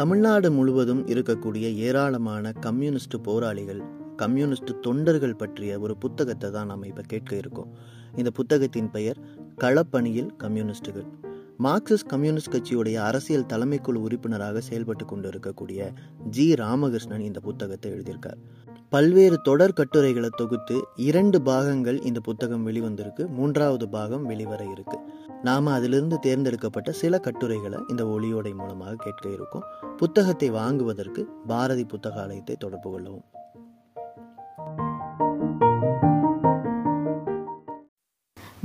தமிழ்நாடு 0.00 0.52
முழுவதும் 0.52 1.06
இருக்கக்கூடிய 1.06 1.74
ஏராளமான 1.74 2.52
கம்யூனிஸ்ட் 2.52 3.16
போராளிகள் 3.22 3.80
கம்யூனிஸ்ட் 4.16 4.70
தொண்டர்கள் 4.80 5.34
பற்றிய 5.34 5.78
ஒரு 5.78 5.96
புத்தகத்தை 5.96 6.50
தான் 6.50 6.66
நம்ம 6.66 6.86
இப்போ 6.86 7.02
கேட்க 7.06 7.36
இருக்கோம். 7.36 7.74
இந்த 8.16 8.30
புத்தகத்தின் 8.30 8.90
பெயர் 8.90 9.18
களப்பணியில் 9.56 10.30
கம்யூனிஸ்டுகள். 10.36 11.06
மார்க்சிஸ்ட் 11.62 12.08
கம்யூனிஸ்ட் 12.08 12.52
கட்சியுடைய 12.52 12.94
அரசியல் 12.94 13.44
தலைமைக்குழு 13.44 13.94
உறுப்பினராக 13.94 14.60
செயல்பட்டு 14.60 15.04
கொண்டு 15.04 15.30
இருக்கக்கூடிய 15.30 15.92
ஜி. 16.30 16.54
ராமகிருஷ்ணன் 16.54 17.20
இந்த 17.20 17.40
புத்தகத்தை 17.40 17.92
எழுதியிருக்கார். 17.92 18.40
பல்வேறு 18.94 19.40
தொடர் 19.40 19.72
கட்டுரைகளை 19.72 20.28
தொகுத்து 20.36 20.76
இரண்டு 20.96 21.42
பாகங்கள் 21.42 22.02
இந்த 22.02 22.20
புத்தகம் 22.20 22.64
வெளிவந்திருக்கு. 22.68 23.26
மூன்றாவது 23.28 23.88
பாகம் 23.88 24.24
வெளிவர 24.26 24.64
இருக்கு. 24.64 24.98
நாம 25.42 25.72
அதிலிருந்து 25.72 26.18
தேர்ந்தெடுக்கப்பட்ட 26.18 26.92
சில 26.92 27.18
கட்டுரைகளை 27.18 27.78
இந்த 27.88 28.04
ஒளியோடை 28.04 28.52
மூலமாக 28.54 28.96
கேட்க 28.98 29.28
இருக்கோம். 29.28 29.64
புத்தகத்தை 29.96 30.50
வாங்குவதற்கு 30.50 31.24
பாரதி 31.46 31.86
புத்தகாலயத்தை 31.92 32.56
தொடர்பு 32.58 32.90
கொள்ளவும். 32.90 33.24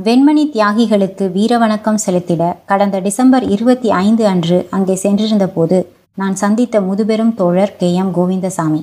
வெண்மணி 0.04 0.46
தியாகிகளுக்கு 0.58 1.28
வீரவணக்கம் 1.38 2.04
செலுத்திட 2.06 2.56
கடந்த 2.66 3.00
டிசம்பர் 3.00 3.44
இருபத்தி 3.44 3.90
ஐந்து 3.90 4.26
அன்று 4.26 4.68
அங்கே 4.70 4.96
சென்றிருந்த 4.96 5.48
போது 5.48 5.80
நான் 6.16 6.36
சந்தித்த 6.36 6.82
முதுபெரும் 6.82 7.36
தோழர் 7.36 7.78
கே 7.78 7.94
எம் 7.94 8.16
கோவிந்தசாமி. 8.16 8.82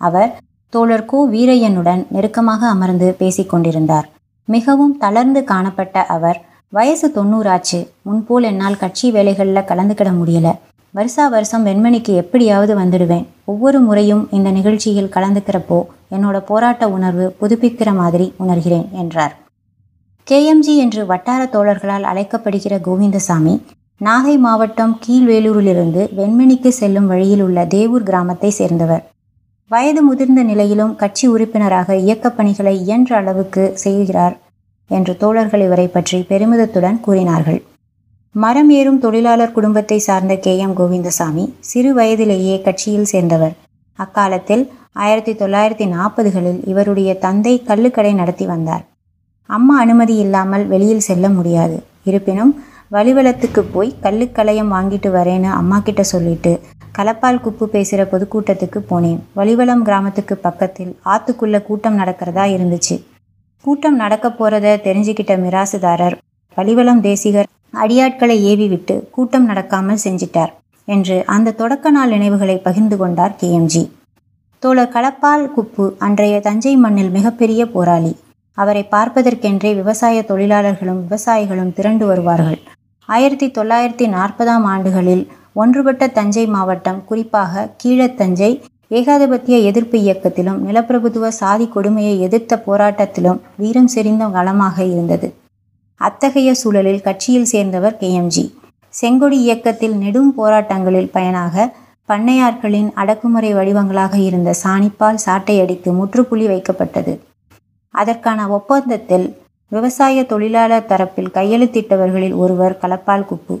அவர் 0.00 0.30
தோழர் 0.72 1.08
கு 1.10 1.18
வீரையனுடன் 1.32 2.00
நெருக்கமாக 2.14 2.62
அமர்ந்து 2.68 3.06
பேசிக்கொண்டிருந்தார் 3.20 4.06
மிகவும் 4.48 4.94
தளர்ந்து 4.98 5.40
காணப்பட்ட 5.44 6.04
அவர் 6.14 6.38
வயசு 6.72 7.06
தொண்ணூறாச்சு 7.14 7.78
முன்போல் 8.02 8.46
என்னால் 8.50 8.76
கட்சி 8.76 9.06
வேலைகளில் 9.10 9.68
கலந்துக்கிட 9.70 10.10
முடியல. 10.18 10.48
வருஷா 10.94 11.24
வருஷம் 11.28 11.64
வெண்மணிக்கு 11.66 12.12
எப்படியாவது 12.22 12.72
வந்துடுவேன். 12.78 13.24
ஒவ்வொரு 13.44 13.80
முறையும் 13.80 14.22
இந்த 14.30 14.48
நிகழ்ச்சியில் 14.50 15.12
கலந்துக்கிறப்போ 15.16 15.80
என்னோட 16.14 16.36
போராட்ட 16.50 16.84
உணர்வு 16.96 17.26
புதுப்பிக்கிற 17.40 17.90
மாதிரி 18.02 18.26
உணர்கிறேன் 18.44 18.86
என்றார். 19.02 19.34
கேஎம்ஜி 20.26 20.74
என்று 20.84 21.02
வட்டார 21.06 21.42
தோழர்களால் 21.54 22.08
அழைக்கப்படுகிற 22.12 22.74
கோவிந்தசாமி 22.86 23.54
நாகை 24.00 24.34
மாவட்டம் 24.38 24.96
கீழ்வேலூரிலிருந்து 25.04 26.02
வெண்மணிக்கு 26.18 26.72
செல்லும் 26.80 27.06
வழியில் 27.06 27.42
உள்ள 27.42 27.64
தேவூர் 27.76 28.08
கிராமத்தை 28.10 28.50
சேர்ந்தவர். 28.58 29.04
வயது 29.70 30.02
முதிர்ந்த 30.02 30.42
நிலையிலும் 30.42 30.96
கட்சி 30.96 31.26
உறுப்பினராக 31.26 31.96
இயக்கப் 31.96 32.36
பணிகளை 32.36 32.80
இயன்ற 32.80 33.16
அளவுக்கு 33.16 33.70
செய்கிறார் 33.74 34.36
என்று 34.90 35.16
தோழர்கள் 35.16 35.60
இவரை 35.60 35.88
பற்றி 35.88 36.24
பெருமிதத்துடன் 36.28 37.00
கூறினார்கள். 37.00 37.62
மரம் 38.34 38.70
ஏறும் 38.70 38.98
தொழிலாளர் 38.98 39.52
குடும்பத்தை 39.52 39.98
சார்ந்த 39.98 40.36
கே. 40.36 40.58
எம். 40.58 40.76
கோவிந்தசாமி 40.76 41.44
சிறு 41.60 41.94
வயதிலேயே 41.94 42.60
கட்சியில் 42.60 43.04
சேர்ந்தவர். 43.04 43.54
அக்காலத்தில் 43.98 44.64
ஆயிரத்தி 44.92 45.32
தொள்ளாயிரத்தி 45.32 45.86
நாற்பதுகளில் 45.88 46.68
இவருடைய 46.68 47.14
தந்தை 47.18 47.62
கள்ளுக்கடை 47.66 48.14
நடத்தி 48.14 48.46
வந்தார். 48.46 48.84
அம்மா 49.48 49.78
அனுமதி 49.78 50.16
இல்லாமல் 50.16 50.66
வெளியில் 50.66 51.00
செல்ல 51.00 51.28
முடியாது. 51.28 51.82
இருப்பினும் 52.04 52.52
வலிவலத்துக்கு 52.92 53.60
போய் 53.72 53.94
கள்ளுக்கலையம் 54.02 54.72
வாங்கிட்டு 54.72 55.08
வரேன்னு 55.18 55.50
அம்மா 55.52 55.78
கிட்ட 55.78 56.02
சொல்லிட்டு 56.02 56.52
கலப்பால் 56.98 57.42
குப்பு 57.44 57.64
பேசுகிற 57.64 58.02
பொதுக்கூட்டத்துக்கு 58.12 58.80
போனேன். 58.90 59.18
வலிவலம் 59.38 59.82
கிராமத்துக்கு 59.88 60.36
பக்கத்தில் 60.46 60.92
ஆத்துக்குள்ள 61.04 61.56
கூட்டம் 61.62 61.98
நடக்கிறதா 61.98 62.44
இருந்துச்சு. 62.54 62.96
கூட்டம் 63.64 63.96
நடக்க 63.96 64.26
போறத 64.38 64.72
தெரிஞ்சுக்கிட்ட 64.86 65.34
மிராசுதாரர் 65.44 66.16
வலிவலம் 66.56 67.00
தேசிகர் 67.00 67.48
அடியாட்களை 67.82 68.36
ஏவி 68.50 68.66
விட்டு 68.68 68.94
கூட்டம் 69.12 69.48
நடக்காமல் 69.50 70.02
செஞ்சிட்டார் 70.04 70.52
என்று 70.88 71.16
அந்த 71.26 71.54
தொடக்க 71.60 71.90
நாள் 71.90 72.08
நினைவுகளை 72.08 72.56
பகிர்ந்து 72.66 72.96
கொண்டார் 72.96 73.38
கேஎம்ஜி 73.40 73.84
தோழர் 74.62 74.92
களப்பால் 74.94 75.46
குப்பு 75.56 75.84
அன்றைய 75.98 76.36
தஞ்சை 76.40 76.76
மண்ணில் 76.76 77.10
மிகப்பெரிய 77.10 77.62
போராளி. 77.74 78.12
அவரை 78.58 78.82
பார்ப்பதற்கென்றே 78.90 79.70
விவசாய 79.74 80.22
தொழிலாளர்களும் 80.22 81.02
விவசாயிகளும் 81.04 81.74
திரண்டு 81.78 82.06
வருவார்கள். 82.06 82.58
ஆயிரத்தி 83.08 83.46
தொள்ளாயிரத்தி 83.48 84.06
நாற்பதாம் 84.14 84.64
ஆண்டுகளில் 84.72 85.22
ஒன்றுபட்ட 85.60 86.04
தஞ்சை 86.18 86.44
மாவட்டம் 86.54 87.00
குறிப்பாக 87.08 87.68
கீழத்தஞ்சை 87.82 88.50
ஏகாதிபத்திய 88.98 89.56
எதிர்ப்பு 89.70 89.96
இயக்கத்திலும் 90.04 90.60
நிலப்பிரபுத்துவ 90.66 91.28
சாதி 91.40 91.66
கொடுமையை 91.68 92.14
எதிர்த்த 92.26 92.56
போராட்டத்திலும் 92.66 93.40
வீரம் 93.56 93.90
செறிந்த 93.94 94.26
களமாக 94.36 94.76
இருந்தது. 94.92 95.28
அத்தகைய 96.00 96.50
சூழலில் 96.60 97.04
கட்சியில் 97.06 97.50
சேர்ந்தவர் 97.52 97.98
கேஎம்ஜி 98.00 98.44
செங்கொடி 98.94 99.38
இயக்கத்தில் 99.46 99.96
நெடும் 100.02 100.30
போராட்டங்களில் 100.38 101.12
பயனாக 101.16 101.66
பண்ணையார்களின் 102.08 102.90
அடக்குமுறை 103.00 103.50
வடிவங்களாக 103.58 104.14
இருந்த 104.28 104.50
சாணிப்பால் 104.64 105.22
சாட்டையடிக்கு 105.26 105.90
முற்றுப்புள்ளி 105.98 106.46
வைக்கப்பட்டது. 106.52 107.12
அதற்கான 107.94 108.40
ஒப்பந்தத்தில் 108.58 109.26
விவசாய 109.72 110.22
தொழிலாளர் 110.32 110.88
தரப்பில் 110.92 111.34
கையெழுத்திட்டவர்களில் 111.38 112.36
ஒருவர் 112.42 112.80
கலப்பால் 112.82 113.28
குப்பு. 113.30 113.56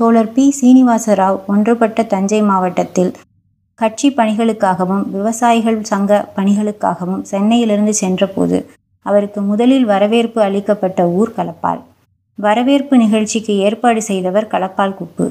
தோழர் 0.00 0.32
பி. 0.32 0.44
சீனிவாசராவ் 0.60 1.38
ஒன்றுபட்ட 1.46 2.02
தஞ்சை 2.02 2.42
மாவட்டத்தில் 2.42 3.10
கட்சி 3.78 4.08
பணிகளுக்காகவும் 4.10 5.02
விவசாயிகள் 5.16 5.78
சங்க 5.90 6.28
பணிகளுக்காகவும் 6.36 7.22
சென்னையிலிருந்து 7.22 7.94
சென்றபோது 7.94 8.58
அவருக்கு 9.06 9.40
முதலில் 9.40 9.84
வரவேற்பு 9.84 10.40
அளிக்கப்பட்ட 10.42 11.08
ஊர் 11.18 11.32
கலப்பால். 11.36 11.80
வரவேற்பு 12.38 12.96
நிகழ்ச்சிக்கு 12.96 13.54
ஏற்பாடு 13.56 14.02
செய்தவர் 14.02 14.50
கலப்பால் 14.52 14.96
குப்பு. 15.00 15.26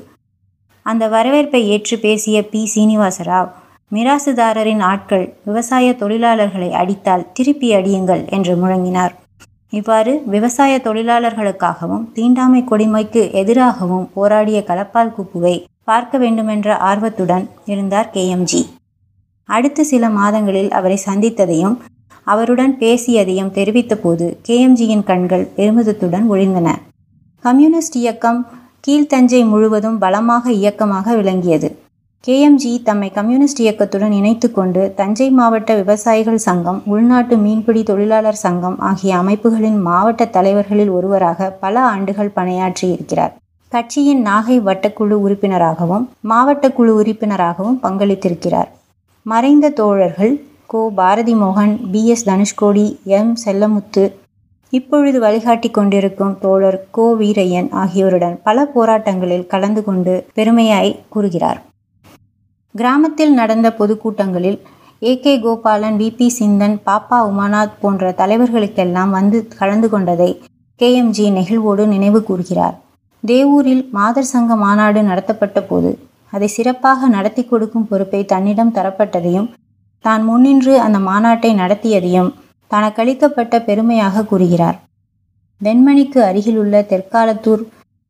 அந்த 0.86 1.08
வரவேற்பை 1.08 1.62
ஏற்று 1.70 1.98
பேசிய 1.98 2.38
பி. 2.52 2.62
சீனிவாசராவ் 2.76 3.50
மிராசுதாரரின் 3.92 4.84
ஆட்கள் 4.92 5.26
விவசாய 5.46 5.96
தொழிலாளர்களை 6.00 6.70
அடித்தால் 6.82 7.28
திருப்பி 7.34 7.70
அடியுங்கள் 7.76 8.24
என்று 8.30 8.56
முழங்கினார். 8.62 9.14
இவ்வாறு 9.74 10.22
விவசாய 10.26 10.82
தொழிலாளர்களுக்காகவும் 10.84 12.06
தீண்டாமை 12.14 12.64
கொடுமைக்கு 12.64 13.32
எதிராகவும் 13.32 14.10
போராடிய 14.14 14.60
கலப்பால் 14.68 15.14
குப்புவை 15.18 15.56
பார்க்க 15.84 16.18
வேண்டுமென்ற 16.18 16.78
ஆர்வத்துடன் 16.78 17.46
இருந்தார் 17.66 18.10
கேஎம்ஜி 18.14 18.62
அடுத்த 19.50 19.84
சில 19.84 20.10
மாதங்களில் 20.10 20.72
அவரை 20.72 20.98
சந்தித்ததையும் 21.06 21.76
அவருடன் 22.24 22.74
பேசியதையும் 22.80 23.54
தெரிவித்தபோது 23.54 24.26
கேஎம்ஜியின் 24.48 25.04
கண்கள் 25.04 25.46
பெருமிதத்துடன் 25.56 26.26
ஒழிந்தன. 26.30 26.68
கம்யூனிஸ்ட் 27.44 27.96
இயக்கம் 27.96 28.40
கீழ்த்தஞ்சை 28.88 29.42
முழுவதும் 29.48 29.98
பலமாக 29.98 30.52
இயக்கமாக 30.52 31.16
விளங்கியது. 31.16 31.70
கேஎம்ஜி 32.28 32.84
தம்மை 32.84 33.12
கம்யூனிஸ்ட் 33.12 33.62
இயக்கத்துடன் 33.62 34.12
இணைத்து 34.12 34.52
கொண்டு 34.52 34.94
தஞ்சை 34.96 35.30
மாவட்ட 35.30 35.76
விவசாயிகள் 35.76 36.38
சங்கம் 36.38 36.82
உள்நாட்டு 36.86 37.38
மீன்பிடி 37.38 37.84
தொழிலாளர் 37.84 38.36
சங்கம் 38.36 38.80
ஆகிய 38.80 39.18
அமைப்புகளின் 39.18 39.78
மாவட்ட 39.82 40.26
தலைவர்களில் 40.26 40.90
ஒருவராக 40.90 41.50
பல 41.50 41.80
ஆண்டுகள் 41.84 42.30
பணியாற்றி 42.30 42.92
இருக்கிறார். 42.92 43.34
கட்சியின் 43.72 44.26
நாகை 44.26 44.58
வட்டக்குழு 44.60 45.16
உறுப்பினராகவும் 45.26 46.10
மாவட்ட 46.22 46.72
குழு 46.72 46.96
உறுப்பினராகவும் 46.96 47.80
பங்களித்திருக்கிறார். 47.84 48.70
மறைந்த 49.26 49.70
தோழர்கள் 49.70 50.34
கோ. 50.66 50.92
பாரதி 50.96 51.36
மோகன் 51.36 51.92
P. 51.92 52.08
S. 52.08 52.28
Dhanushkodi 52.30 52.86
M. 53.04 53.34
Sellamuthu 53.46 54.04
இப்பொழுது 54.74 55.20
வழிகாட்டி 55.20 55.70
கொண்டிருக்கும் 55.70 56.38
தோழர் 56.42 56.86
கோ. 56.92 57.16
வீரையன் 57.16 57.72
ஆகியோருடன் 57.72 58.40
பல 58.44 58.68
போராட்டங்களில் 58.76 59.48
கலந்து 59.48 59.84
கொண்டு 59.84 60.26
பெருமையாய் 60.36 61.00
கூறுகிறார். 61.10 61.60
கிராமத்தில் 62.76 63.34
நடந்த 63.34 63.68
பொதுக்கூட்டங்களில் 63.80 64.60
A. 65.02 65.20
K. 65.20 65.40
Gopalan 65.40 65.98
V 65.98 66.16
P. 66.16 66.28
Chintan 66.40 66.76
Pappa 66.86 67.18
Umanath 67.30 67.80
போன்ற 67.82 68.12
தலைவர்களுக்கெல்லாம் 68.18 69.10
வந்து 69.10 69.48
கலந்து 69.48 69.90
கொண்டதை 69.90 70.30
கே. 70.76 70.90
எம்ஜி 71.02 71.26
நெகிழ்வோடு 71.38 71.86
நினைவு 71.86 72.24
கூறுகிறார் 72.24 72.76
தேவூரில் 73.24 73.90
மாதர் 73.90 74.32
சங்க 74.34 74.56
மாநாடு 74.56 75.04
நடத்தப்பட்ட 75.04 75.62
போது 75.62 75.90
அதை 76.34 76.48
சிறப்பாக 76.48 77.08
நடத்தி 77.08 77.44
கொடுக்கும் 77.46 77.88
பொறுப்பை 77.88 78.26
தன்னிடம் 78.26 78.74
தரப்பட்டதையும் 78.74 79.50
தான் 80.06 80.24
முன்னின்று 80.24 80.80
அந்த 80.80 80.98
மாநாட்டை 81.00 81.52
நடத்தியதையும் 81.54 82.30
தனக்களிக்கப்பட்ட 82.72 83.56
பெருமையாக 83.60 84.24
கூறுகிறார். 84.24 84.78
வெண்மணிக்கு 85.62 86.20
அருகிலுள்ள 86.30 86.86
தெற்காலத்தூர் 86.92 87.64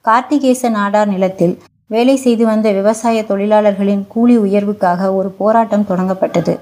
கார்த்திகேச 0.05 0.69
நாடார் 0.69 1.07
நிலத்தில் 1.07 1.55
வேலை 1.93 2.15
செய்து 2.23 2.43
வந்த 2.45 2.67
விவசாய 2.71 3.19
தொழிலாளர்களின் 3.29 4.01
கூலி 4.07 4.35
உயர்வுக்காக 4.37 5.07
ஒரு 5.19 5.29
போராட்டம் 5.39 5.85
தொடங்கப்பட்டது. 5.89 6.53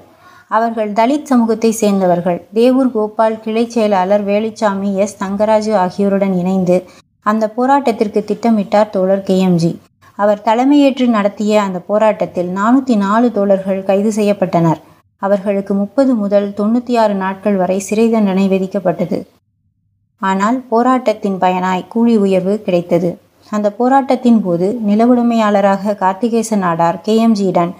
அவர்கள் 0.50 0.92
தலித் 0.98 1.28
சமூகத்தை 1.30 1.70
சேர்ந்தவர்கள். 1.80 2.38
தேவூர் 2.54 2.90
கோபால் 2.94 3.36
கிளை 3.44 3.64
செயலாளர் 3.74 4.24
வேலுச்சாமி 4.26 4.90
எஸ். 5.04 5.16
தங்கராஜு 5.24 5.72
ஆகியோருடன் 5.82 6.34
இணைந்து 6.42 6.78
அந்த 7.26 7.44
போராட்டத்திற்கு 7.56 8.22
திட்டமிட்டார் 8.30 8.92
தோழர் 8.94 9.26
கேஎம்ஜி 9.28 9.72
அவர் 10.18 10.44
தலைமையேற்று 10.44 11.06
நடத்திய 11.16 11.60
அந்த 11.66 11.78
போராட்டத்தில் 11.90 12.50
நானூற்றி 12.58 12.94
நாலு 13.04 13.28
தோழர்கள் 13.32 13.86
கைது 13.90 14.10
செய்யப்பட்டனர். 14.10 14.80
அவர்களுக்கு 15.22 15.72
முப்பது 15.74 16.12
முதல் 16.14 16.48
தொண்ணூற்றி 16.58 16.94
ஆறு 17.02 17.14
நாட்கள் 17.22 17.56
வரை 17.56 17.78
சிறை 17.86 18.08
தண்டனை 18.10 18.44
விதிக்கப்பட்டது. 18.48 19.18
ஆனால் 20.22 20.58
போராட்டத்தின் 20.72 21.40
பயனாய் 21.44 21.88
கூலி 21.94 22.14
உயர்வு 22.16 22.54
கிடைத்தது. 22.66 23.10
அந்த 23.50 23.70
போராட்டத்தின் 23.70 24.42
போது 24.42 24.78
நிலவுடைமையாளராக 24.88 25.94
கார்த்திகேச 26.02 26.50
நாடார் 26.50 26.98
கேஎம்ஜியிடம் 27.06 27.72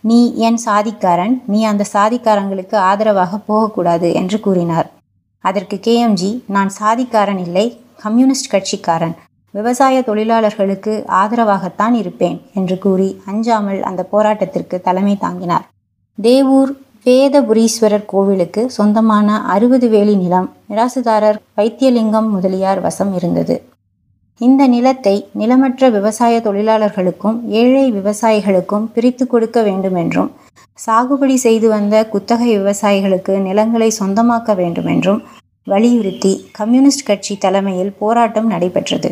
நீ 0.00 0.34
என் 0.34 0.58
சாதிக்காரன். 0.64 1.34
நீ 1.46 1.64
அந்த 1.64 1.84
சாதிக்காரங்களுக்கு 1.92 2.74
ஆதரவாக 2.74 3.38
போகக்கூடாது 3.38 4.12
என்று 4.12 4.40
கூறினார். 4.40 4.90
அதற்கு 5.40 5.76
கேஎம்ஜி 5.86 6.42
நான் 6.46 6.70
சாதிக்காரன் 6.80 7.38
இல்லை. 7.38 7.80
கம்யூனிஸ்ட் 8.02 8.52
கட்சிக்காரன். 8.54 9.14
விவசாய 9.50 10.02
தொழிலாளர்களுக்கு 10.02 11.04
ஆதரவாகத்தான் 11.08 11.92
இருப்பேன் 11.92 12.40
என்று 12.54 12.78
கூறி 12.78 13.20
அஞ்சாமல் 13.26 13.82
அந்த 13.82 14.08
போராட்டத்திற்கு 14.12 14.80
தலைமை 14.80 15.16
தாங்கினார். 15.16 15.64
தேவூர் 16.22 16.72
வேதபுரீஸ்வரர் 17.04 18.04
கோவிலுக்கு 18.06 18.70
சொந்தமான 18.70 19.44
அறுபது 19.44 19.88
வேலி 19.88 20.14
நிலம் 20.16 20.48
மிராசுதாரர் 20.70 21.38
வைத்தியலிங்கம் 21.56 22.28
முதலியார் 22.28 22.80
வசம் 22.80 23.14
இருந்தது. 23.14 23.56
இந்த 24.40 24.62
நிலத்தை 24.66 25.14
நிலமற்ற 25.38 25.90
விவசாய 25.90 26.40
தொழிலாளர்களுக்கும் 26.40 27.36
ஏழை 27.50 27.92
விவசாயிகளுக்கும் 27.92 28.88
பிரித்து 28.94 29.26
கொடுக்க 29.26 29.62
வேண்டுமென்றும் 29.62 30.30
சாகுபடி 30.78 31.36
செய்து 31.36 31.68
வந்த 31.68 32.04
குத்தகை 32.06 32.48
விவசாயிகளுக்கு 32.58 33.34
நிலங்களை 33.38 33.90
சொந்தமாக்க 34.00 34.56
வேண்டுமென்றும் 34.56 35.22
வலியுறுத்தி 35.64 36.32
கம்யூனிஸ்ட் 36.52 37.06
கட்சி 37.06 37.34
தலைமையில் 37.36 37.94
போராட்டம் 37.98 38.46
நடைபெற்றது. 38.46 39.10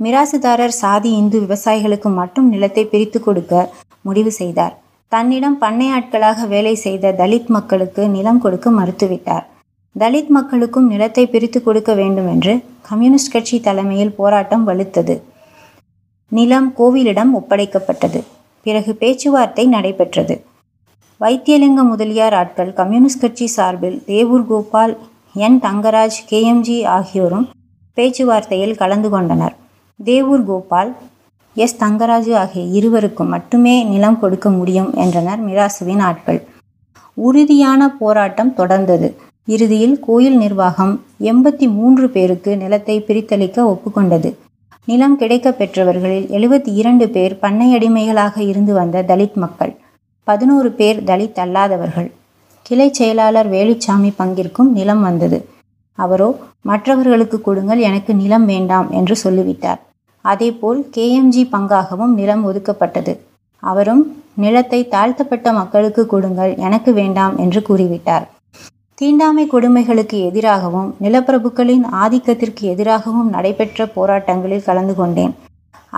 மிராசுதாரர் 0.00 0.78
சாதி 0.82 1.10
இந்து 1.10 1.38
விவசாயிகளுக்கு 1.40 2.10
மட்டும் 2.14 2.48
நிலத்தை 2.48 2.84
பிரித்து 2.84 3.20
கொடுக்க 3.20 3.70
முடிவு 4.02 4.30
செய்தார். 4.30 4.74
தன்னிடம் 5.12 5.58
பண்ணையாட்களாக 5.60 6.48
வேலை 6.48 6.74
செய்த 6.74 7.12
தலித் 7.12 7.46
மக்களுக்கு 7.46 8.08
நிலம் 8.08 8.40
கொடுக்க 8.40 8.70
மறுத்துவிட்டார். 8.70 9.44
தலித் 9.98 10.28
மக்களுக்கும் 10.28 10.86
நிலத்தை 10.86 11.26
பிரித்து 11.26 11.62
கொடுக்க 11.62 11.94
வேண்டும் 11.94 12.28
என்று 12.28 12.64
கம்யூனிஸ்ட் 12.88 13.32
கட்சி 13.32 13.60
தலைமையில் 13.60 14.14
போராட்டம் 14.14 14.68
வலுத்தது. 14.68 15.20
நிலம் 16.28 16.74
கோவிலிடம் 16.78 17.32
ஒப்படைக்கப்பட்டது. 17.34 18.22
பிறகு 18.62 18.94
பேச்சுவார்த்தை 18.94 19.66
நடைபெற்றது. 19.66 20.44
வைத்தியலிங்க 21.20 21.82
முதலியார் 21.92 22.34
ஆட்கள் 22.34 22.72
கம்யூனிஸ்ட் 22.72 23.20
கட்சி 23.20 23.46
சார்பில் 23.46 24.02
தேவூர் 24.06 24.46
கோபால் 24.46 24.98
என். 25.34 25.60
தங்கராஜ் 25.60 26.18
கேஎம்ஜி 26.30 26.84
ஆகியோரும் 26.84 27.48
பேச்சுவார்த்தையில் 27.96 28.76
கலந்து 28.76 29.10
கொண்டனர். 29.10 29.54
தேவூர் 30.04 30.44
கோபால் 30.44 30.96
எஸ். 31.54 31.76
தங்கராஜு 31.84 32.34
ஆகிய 32.34 32.64
இருவருக்கும் 32.78 33.28
மட்டுமே 33.28 33.82
நிலம் 33.82 34.20
கொடுக்க 34.20 34.50
முடியும் 34.50 34.94
என்றனர் 34.94 35.44
மிராசுவின் 35.46 36.00
ஆட்கள். 36.00 36.40
உறுதியான 37.14 37.96
போராட்டம் 38.02 38.54
தொடர்ந்தது. 38.56 39.08
இறுதியில் 39.46 40.00
கோயில் 40.00 40.36
நிர்வாகம் 40.36 41.04
எண்பத்தி 41.20 41.66
மூன்று 41.72 42.10
பேருக்கு 42.10 42.56
நிலத்தை 42.56 43.04
பிரித்தளிக்க 43.06 43.58
ஒப்புக்கொண்டது. 43.72 44.34
நிலம் 44.84 45.16
கிடைக்க 45.16 45.52
பெற்றவர்களில் 45.52 46.26
எழுபத்தி 46.26 46.72
இரண்டு 46.80 47.08
பேர் 47.08 47.38
பண்ணையடிமைகளாக 47.42 48.38
இருந்து 48.38 48.72
வந்த 48.72 49.04
தலித் 49.08 49.38
மக்கள் 49.44 49.72
பதினோரு 50.24 50.70
பேர் 50.70 51.02
தலித் 51.04 51.38
அல்லாதவர்கள். 51.44 52.10
கிளை 52.62 52.88
செயலாளர் 52.92 53.50
வேலுச்சாமி 53.50 54.12
பங்கிற்கும் 54.18 54.70
நிலம் 54.72 55.02
வந்தது. 55.02 55.48
அவரோ 55.98 56.28
மற்றவர்களுக்கு 56.62 57.40
கொடுங்கள் 57.40 57.78
எனக்கு 57.78 58.14
நிலம் 58.14 58.46
வேண்டாம் 58.46 58.90
என்று 58.90 59.16
சொல்லிவிட்டார். 59.16 59.80
அதேபோல் 60.20 60.86
கேஎம்ஜி 60.96 61.42
பங்காகவும் 61.52 62.14
நிலம் 62.20 62.46
ஒதுக்கப்பட்டது. 62.52 63.18
அவரும் 63.58 64.22
நிலத்தை 64.34 64.88
தாழ்த்தப்பட்ட 64.88 65.52
மக்களுக்கு 65.52 66.06
கொடுங்கள் 66.06 66.54
எனக்கு 66.56 66.92
வேண்டாம் 66.92 67.36
என்று 67.38 67.62
கூறிவிட்டார். 67.68 68.26
தீண்டாமை 69.00 69.42
கொடுமைகளுக்கு 69.52 70.18
எதிராகவும் 70.28 70.86
நிலப்பிரபுக்களின் 71.04 71.82
ஆதிக்கத்திற்கு 72.02 72.62
எதிராகவும் 72.72 73.28
நடைபெற்ற 73.34 73.86
போராட்டங்களில் 73.96 74.64
கலந்து 74.68 74.94
கொண்டேன். 74.94 75.32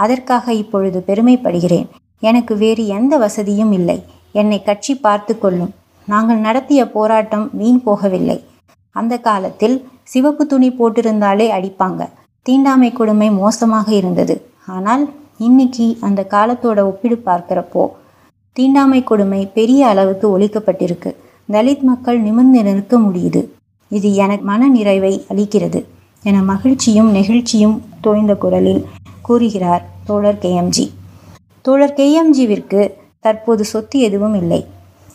அதற்காக 0.03 0.53
இப்பொழுது 0.63 0.99
பெருமைப்படுகிறேன். 1.09 1.87
எனக்கு 2.29 2.55
வேறு 2.63 2.87
எந்த 2.97 3.17
வசதியும் 3.25 3.73
இல்லை. 3.73 3.97
என்னை 4.41 4.59
கட்சி 4.63 4.95
பார்த்து 5.05 5.39
கொள்ளும். 5.39 5.71
நாங்கள் 6.09 6.41
நடத்திய 6.47 6.81
போராட்டம் 6.97 7.47
வீண் 7.61 7.81
போகவில்லை. 7.87 8.39
அந்த 8.97 9.15
காலத்தில் 9.29 9.77
சிவப்பு 10.13 10.47
துணி 10.47 10.71
போட்டிருந்தாலே 10.71 11.49
அடிப்பாங்க. 11.59 12.03
தீண்டாமை 12.43 12.91
கொடுமை 12.93 13.31
மோசமாக 13.31 13.89
இருந்தது. 14.01 14.37
ஆனால் 14.77 15.05
இன்னைக்கு 15.39 15.89
அந்த 16.01 16.21
காலத்தோட 16.35 16.79
ஒப்பிடு 16.91 17.17
பார்க்கிறப்போ 17.29 17.87
தீண்டாமை 18.57 19.01
கொடுமை 19.05 19.41
பெரிய 19.59 19.81
அளவுக்கு 19.87 20.27
ஒழிக்கப்பட்டிருக்கு. 20.39 21.11
தலித் 21.53 21.81
மக்கள் 21.81 22.19
நிமிர்ந்து 22.21 22.63
நிற்க 22.63 22.99
முடியுது. 22.99 23.43
இது 23.91 24.15
எனக்கு 24.15 24.45
மன 24.45 24.69
நிறைவை 24.69 25.25
அளிக்கிறது 25.29 25.81
என 26.23 26.43
மகிழ்ச்சியும் 26.43 27.15
நெகிழ்ச்சியும் 27.15 27.77
தோய்ந்த 28.01 28.35
குரலில் 28.35 28.83
கூறுகிறார் 29.23 29.85
தோழர் 30.05 30.39
கேஎம்ஜி 30.43 30.85
தோழர் 31.63 31.95
கேஎம்ஜிவிற்கு 31.97 32.93
தற்போது 33.21 33.65
சொத்து 33.65 33.99
எதுவும் 34.01 34.35
இல்லை. 34.35 34.61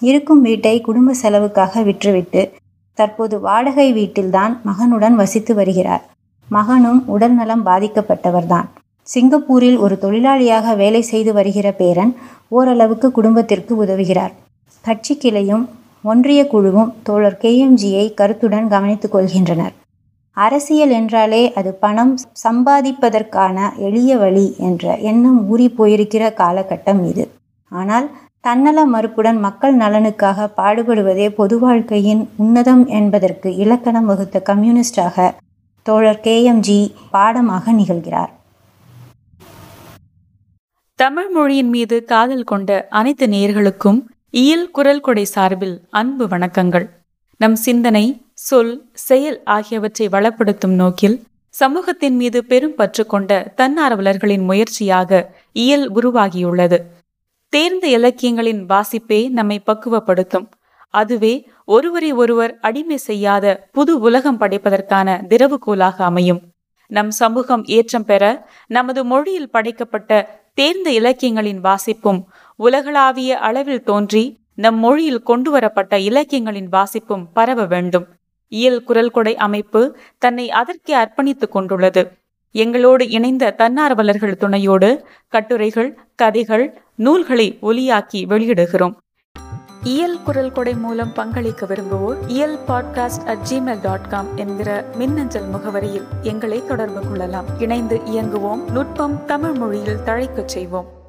இருக்கும் 0.01 0.41
வீட்டை 0.41 0.81
குடும்ப 0.81 1.13
செலவுக்காக 1.13 1.83
விற்றுவிட்டு 1.83 2.41
தற்போது 2.94 3.39
வாடகை 3.39 3.94
வீட்டில்தான் 3.94 4.62
மகனுடன் 4.63 5.15
வசித்து 5.15 5.53
வருகிறார். 5.56 6.03
மகனும் 6.50 7.03
உடல்நலம் 7.07 7.65
பாதிக்கப்பட்டவர்தான் 7.65 8.68
சிங்கப்பூரில் 9.03 9.77
ஒரு 9.77 9.95
தொழிலாளியாக 10.01 10.75
வேலை 10.75 11.01
செய்து 11.01 11.33
வருகிற 11.33 11.71
பேரன் 11.71 12.15
ஓரளவுக்கு 12.47 13.12
குடும்பத்திற்கு 13.12 13.86
உதவுகிறார். 13.86 14.33
கட்சி 14.81 15.13
கிளையும் 15.15 15.65
ஒன்றிய 16.03 16.47
குழுவும் 16.47 16.94
தோழர் 17.03 17.38
கேஎம்ஜியை 17.41 18.13
கருத்துடன் 18.13 18.67
கவனித்துக் 18.67 19.13
கொள்கின்றனர். 19.15 19.73
அரசியல் 20.38 20.89
என்றாலே 20.89 21.53
அது 21.53 21.73
பணம் 21.73 22.11
சம்பாதிப்பதற்கான 22.44 23.57
எளிய 23.77 24.17
வழி 24.17 24.55
என்ற 24.57 24.97
எண்ணம் 25.09 25.39
ஊறி 25.50 25.67
போயிருக்கிற 25.77 26.23
காலகட்டம் 26.41 27.01
இது. 27.09 27.25
ஆனால் 27.71 28.07
தன்னல 28.39 28.85
மறுப்புடன் 28.85 29.39
மக்கள் 29.39 29.75
நலனுக்காக 29.77 30.47
பாடுபடுவதே 30.57 31.27
பொது 31.29 31.59
வாழ்க்கையின் 31.59 32.23
உன்னதம் 32.38 32.85
என்பதற்கு 33.00 33.55
இலக்கணம் 33.55 34.05
வகுத்த 34.05 34.41
கம்யூனிஸ்டாக 34.50 35.31
தோழர் 35.85 36.23
கேஎம்ஜி 36.23 36.79
பாடமாக 37.11 37.74
நிகழ்கிறார். 37.74 38.31
தமிழ் 41.00 41.29
மொழியின் 41.29 41.69
மீது 41.69 41.98
காதல் 42.03 42.43
கொண்ட 42.43 42.88
அனைத்து 42.89 43.27
நேர்களுக்கும் 43.27 44.01
இயல் 44.36 44.72
குரல் 44.72 45.00
கொடை 45.00 45.24
சார்பில் 45.25 45.82
அன்பு 45.90 46.28
வணக்கங்கள். 46.28 46.90
நம் 47.38 47.56
சிந்தனை 47.56 48.25
சொல் 48.34 48.90
செயல் 48.94 49.44
ஆகியவற்றை 49.44 50.08
வளப்படுத்தும் 50.08 50.75
நோக்கில் 50.75 51.24
சமூகத்தின் 51.50 52.16
மீது 52.16 52.46
பெரும் 52.46 52.75
பற்று 52.75 53.06
கொண்ட 53.06 53.54
தன்னார்வலர்களின் 53.58 54.44
முயற்சியாக 54.44 55.34
இயல் 55.52 55.92
உருவாகியுள்ளது. 55.92 56.80
தேர்ந்த 57.50 57.88
இலக்கியங்களின் 57.88 58.66
வாசிப்பே 58.66 59.30
நம்மை 59.30 59.62
பக்குவப்படுத்தும். 59.66 60.48
அதுவே 60.90 61.48
ஒருவரை 61.66 62.12
ஒருவர் 62.12 62.60
அடிமை 62.60 62.98
செய்யாத 62.98 63.68
புது 63.72 64.00
உலகம் 64.00 64.40
படைப்பதற்கான 64.40 65.22
திறவுகோலாக 65.30 65.96
அமையும். 65.98 66.42
நம் 66.88 67.12
சமூகம் 67.12 67.63
ஏற்றம் 67.66 68.06
பெற 68.06 68.50
நமது 68.68 69.06
மொழியில் 69.06 69.50
படைக்கப்பட்ட 69.50 70.42
தேர்ந்த 70.54 70.92
இலக்கியங்களின் 70.92 71.60
வாசிப்பும் 71.60 72.24
உலகளாவிய 72.55 73.38
அளவில் 73.38 73.83
தோன்றி 73.83 74.41
நம் 74.55 74.75
மொழியில் 74.75 75.24
கொண்டு 75.24 75.51
வரப்பட்ட 75.51 76.00
இலக்கியங்களின் 76.00 76.69
வாசிப்பும் 76.69 77.25
பரவ 77.33 77.65
வேண்டும். 77.65 78.05
இயல் 78.48 78.83
குரல் 78.83 79.10
கொடை 79.10 79.36
அமைப்பு 79.36 79.98
தன்னை 80.17 80.51
அதற்கே 80.51 80.95
அர்ப்பணித்துக் 80.95 81.51
கொண்டுள்ளது. 81.51 82.12
எங்களோடு 82.51 83.10
இணைந்த 83.10 83.55
தன்னார்வலர்கள் 83.57 84.38
துணையோடு 84.38 85.05
கட்டுரைகள் 85.27 85.98
கதைகள் 86.15 86.81
நூல்களை 86.95 87.57
ஒலியாக்கி 87.62 88.25
வெளியிடுகிறோம். 88.25 88.95
இயல் 89.83 90.22
குரல் 90.24 90.51
கொடை 90.51 90.74
மூலம் 90.74 91.12
பங்களிக்க 91.15 91.65
விரும்புவோர் 91.65 92.17
Iyal 92.27 92.57
podcast 92.67 93.25
at 93.25 93.48
Gmail 93.50 93.81
dot 93.81 94.10
com 94.10 94.38
என்கிற 94.38 94.86
மின்னஞ்சல் 94.95 95.50
முகவரியில் 95.53 96.05
எங்களை 96.22 96.65
தொடர்பு 96.67 97.07
கொள்ளலாம். 97.07 97.45
இணைந்து 97.60 97.98
இயங்குவோம். 97.98 98.72
நுட்பம் 98.72 99.25
தமிழ் 99.25 99.53
மொழியில் 99.53 99.98
தழைக்கச் 100.05 100.50
செய்வோம். 100.50 101.02